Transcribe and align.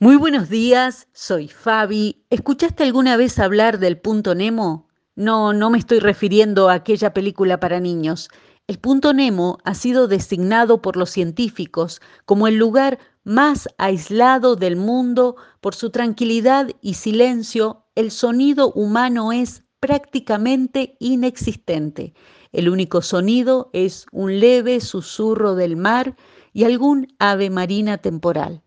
Muy 0.00 0.16
buenos 0.16 0.48
días, 0.48 1.06
soy 1.12 1.46
Fabi. 1.46 2.24
¿Escuchaste 2.28 2.82
alguna 2.82 3.16
vez 3.16 3.38
hablar 3.38 3.78
del 3.78 3.96
punto 3.96 4.34
Nemo? 4.34 4.88
No, 5.14 5.52
no 5.52 5.70
me 5.70 5.78
estoy 5.78 6.00
refiriendo 6.00 6.68
a 6.68 6.74
aquella 6.74 7.14
película 7.14 7.60
para 7.60 7.78
niños. 7.78 8.28
El 8.66 8.80
punto 8.80 9.14
Nemo 9.14 9.58
ha 9.62 9.72
sido 9.74 10.08
designado 10.08 10.82
por 10.82 10.96
los 10.96 11.10
científicos 11.10 12.00
como 12.24 12.48
el 12.48 12.56
lugar 12.56 12.98
más 13.22 13.68
aislado 13.78 14.56
del 14.56 14.74
mundo 14.74 15.36
por 15.60 15.76
su 15.76 15.90
tranquilidad 15.90 16.70
y 16.80 16.94
silencio. 16.94 17.84
El 17.94 18.10
sonido 18.10 18.72
humano 18.72 19.30
es 19.30 19.62
prácticamente 19.78 20.96
inexistente. 20.98 22.14
El 22.50 22.68
único 22.68 23.00
sonido 23.00 23.70
es 23.72 24.06
un 24.10 24.40
leve 24.40 24.80
susurro 24.80 25.54
del 25.54 25.76
mar 25.76 26.16
y 26.52 26.64
algún 26.64 27.14
ave 27.20 27.48
marina 27.48 27.98
temporal. 27.98 28.63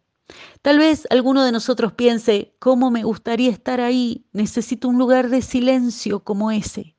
Tal 0.61 0.77
vez 0.77 1.07
alguno 1.09 1.43
de 1.43 1.51
nosotros 1.51 1.93
piense, 1.93 2.53
¿cómo 2.59 2.91
me 2.91 3.03
gustaría 3.03 3.51
estar 3.51 3.79
ahí? 3.79 4.25
Necesito 4.33 4.87
un 4.87 4.97
lugar 4.97 5.29
de 5.29 5.41
silencio 5.41 6.21
como 6.21 6.51
ese. 6.51 6.95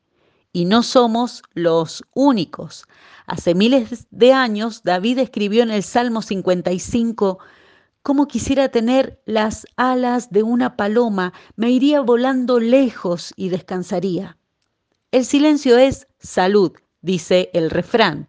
Y 0.52 0.65
no 0.65 0.83
somos 0.83 1.43
los 1.52 2.02
únicos. 2.15 2.87
Hace 3.27 3.55
miles 3.55 4.07
de 4.11 4.33
años 4.33 4.83
David 4.83 5.19
escribió 5.19 5.62
en 5.62 5.71
el 5.71 5.83
Salmo 5.83 6.23
55, 6.23 7.38
¿Cómo 8.02 8.27
quisiera 8.27 8.71
tener 8.71 9.21
las 9.27 9.66
alas 9.77 10.30
de 10.30 10.43
una 10.43 10.77
paloma? 10.77 11.35
Me 11.57 11.71
iría 11.71 12.01
volando 12.01 12.59
lejos 12.59 13.35
y 13.37 13.51
descansaría. 13.51 14.38
El 15.10 15.27
silencio 15.27 15.77
es 15.77 16.07
salud, 16.19 16.73
dice 17.02 17.51
el 17.52 17.69
refrán. 17.69 18.29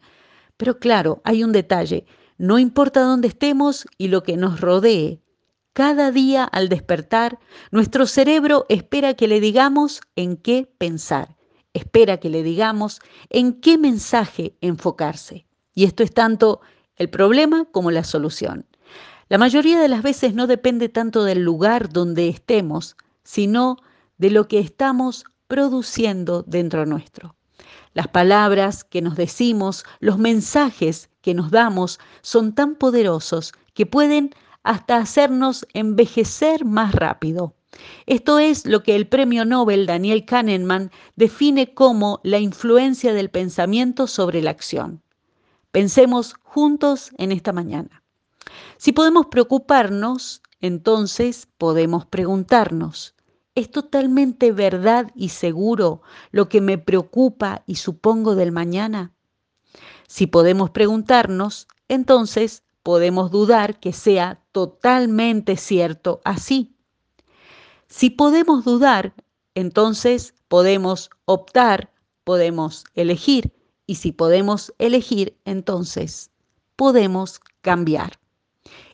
Pero 0.57 0.79
claro, 0.79 1.21
hay 1.23 1.45
un 1.45 1.53
detalle. 1.53 2.05
No 2.39 2.57
importa 2.57 3.01
dónde 3.01 3.27
estemos 3.27 3.85
y 3.97 4.07
lo 4.07 4.23
que 4.23 4.37
nos 4.37 4.61
rodee, 4.61 5.21
cada 5.73 6.09
día 6.09 6.45
al 6.45 6.69
despertar, 6.69 7.37
nuestro 7.69 8.05
cerebro 8.05 8.65
espera 8.69 9.13
que 9.13 9.27
le 9.27 9.41
digamos 9.41 9.99
en 10.15 10.37
qué 10.37 10.65
pensar, 10.77 11.35
espera 11.73 12.17
que 12.17 12.29
le 12.29 12.41
digamos 12.41 13.01
en 13.29 13.59
qué 13.59 13.77
mensaje 13.77 14.55
enfocarse. 14.61 15.47
Y 15.75 15.83
esto 15.83 16.01
es 16.01 16.13
tanto 16.13 16.61
el 16.95 17.09
problema 17.09 17.65
como 17.65 17.91
la 17.91 18.05
solución. 18.05 18.65
La 19.27 19.37
mayoría 19.37 19.77
de 19.81 19.89
las 19.89 20.01
veces 20.01 20.33
no 20.33 20.47
depende 20.47 20.87
tanto 20.87 21.25
del 21.25 21.43
lugar 21.43 21.89
donde 21.89 22.29
estemos, 22.29 22.95
sino 23.25 23.75
de 24.17 24.29
lo 24.31 24.47
que 24.47 24.59
estamos 24.59 25.25
produciendo 25.47 26.43
dentro 26.43 26.85
nuestro. 26.85 27.35
Las 27.93 28.07
palabras 28.07 28.83
que 28.83 29.01
nos 29.01 29.15
decimos, 29.15 29.83
los 29.99 30.17
mensajes 30.17 31.09
que 31.21 31.33
nos 31.33 31.51
damos 31.51 31.99
son 32.21 32.53
tan 32.53 32.75
poderosos 32.75 33.53
que 33.73 33.85
pueden 33.85 34.33
hasta 34.63 34.97
hacernos 34.97 35.65
envejecer 35.73 36.65
más 36.65 36.93
rápido. 36.93 37.55
Esto 38.05 38.39
es 38.39 38.65
lo 38.65 38.83
que 38.83 38.95
el 38.95 39.07
premio 39.07 39.45
Nobel 39.45 39.85
Daniel 39.85 40.25
Kahneman 40.25 40.91
define 41.15 41.73
como 41.73 42.19
la 42.23 42.39
influencia 42.39 43.13
del 43.13 43.29
pensamiento 43.29 44.07
sobre 44.07 44.41
la 44.41 44.51
acción. 44.51 45.01
Pensemos 45.71 46.35
juntos 46.41 47.11
en 47.17 47.31
esta 47.31 47.53
mañana. 47.53 48.03
Si 48.77 48.91
podemos 48.91 49.27
preocuparnos, 49.27 50.41
entonces 50.61 51.47
podemos 51.57 52.05
preguntarnos, 52.05 53.15
¿Es 53.59 53.69
totalmente 53.71 54.53
verdad 54.53 55.11
y 55.15 55.27
seguro 55.27 56.01
lo 56.31 56.47
que 56.47 56.61
me 56.61 56.77
preocupa 56.77 57.63
y 57.67 57.75
supongo 57.75 58.35
del 58.35 58.53
mañana? 58.53 59.11
Si 60.07 60.27
podemos 60.27 60.69
preguntarnos, 60.69 61.67
entonces 61.89 62.63
podemos 62.83 63.31
dudar 63.31 63.81
que 63.81 63.91
sea 63.91 64.41
totalmente 64.53 65.57
cierto 65.57 66.21
así. 66.23 66.77
Si 67.89 68.09
podemos 68.09 68.63
dudar, 68.63 69.13
entonces 69.55 70.35
podemos 70.47 71.09
optar, 71.25 71.91
podemos 72.23 72.85
elegir. 72.95 73.51
Y 73.85 73.95
si 73.95 74.13
podemos 74.13 74.73
elegir, 74.77 75.37
entonces 75.43 76.31
podemos 76.77 77.41
cambiar. 77.59 78.21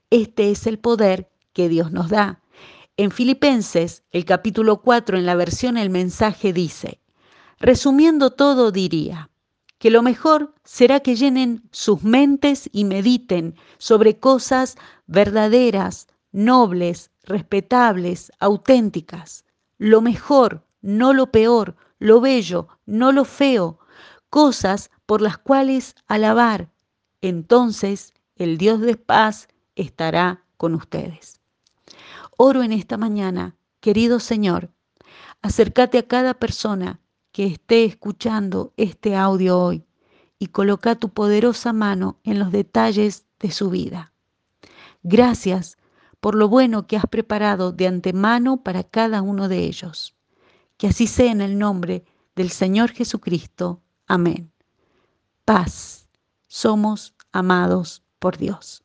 Este 0.09 0.49
es 0.49 0.65
el 0.65 0.79
poder 0.79 1.29
que 1.53 1.69
Dios 1.69 1.91
nos 1.91 2.09
da 2.09 2.41
en 2.97 3.11
Filipenses, 3.11 4.03
el 4.11 4.23
capítulo 4.23 4.81
4, 4.81 5.17
en 5.17 5.25
la 5.25 5.35
versión 5.35 5.77
El 5.77 5.89
mensaje 5.89 6.53
dice, 6.53 7.01
resumiendo 7.59 8.31
todo 8.31 8.71
diría, 8.71 9.29
que 9.79 9.91
lo 9.91 10.01
mejor 10.01 10.53
será 10.63 11.01
que 11.01 11.15
llenen 11.15 11.67
sus 11.71 12.03
mentes 12.03 12.69
y 12.71 12.85
mediten 12.85 13.55
sobre 13.77 14.17
cosas 14.17 14.77
verdaderas, 15.07 16.07
nobles, 16.31 17.11
respetables, 17.23 18.31
auténticas. 18.39 19.43
Lo 19.77 19.99
mejor, 19.99 20.65
no 20.81 21.11
lo 21.11 21.31
peor, 21.31 21.75
lo 21.99 22.21
bello, 22.21 22.69
no 22.85 23.11
lo 23.11 23.25
feo, 23.25 23.79
cosas 24.29 24.89
por 25.05 25.21
las 25.21 25.37
cuales 25.37 25.95
alabar. 26.07 26.69
Entonces 27.21 28.13
el 28.37 28.57
Dios 28.57 28.79
de 28.79 28.95
paz 28.95 29.49
estará 29.75 30.45
con 30.55 30.75
ustedes. 30.75 31.41
Oro 32.37 32.63
en 32.63 32.73
esta 32.73 32.97
mañana, 32.97 33.55
querido 33.79 34.19
Señor, 34.19 34.71
acércate 35.41 35.97
a 35.97 36.07
cada 36.07 36.33
persona 36.33 36.99
que 37.31 37.45
esté 37.45 37.85
escuchando 37.85 38.73
este 38.77 39.15
audio 39.15 39.59
hoy 39.59 39.85
y 40.37 40.47
coloca 40.47 40.95
tu 40.95 41.09
poderosa 41.09 41.71
mano 41.71 42.19
en 42.23 42.39
los 42.39 42.51
detalles 42.51 43.25
de 43.39 43.51
su 43.51 43.69
vida. 43.69 44.13
Gracias 45.03 45.77
por 46.19 46.35
lo 46.35 46.49
bueno 46.49 46.87
que 46.87 46.97
has 46.97 47.05
preparado 47.05 47.71
de 47.71 47.87
antemano 47.87 48.63
para 48.63 48.83
cada 48.83 49.21
uno 49.21 49.47
de 49.47 49.59
ellos. 49.59 50.15
Que 50.77 50.87
así 50.87 51.07
sea 51.07 51.31
en 51.31 51.41
el 51.41 51.57
nombre 51.57 52.03
del 52.35 52.49
Señor 52.49 52.91
Jesucristo. 52.91 53.81
Amén. 54.07 54.51
Paz. 55.45 56.07
Somos 56.47 57.13
amados 57.31 58.03
por 58.19 58.37
Dios. 58.37 58.84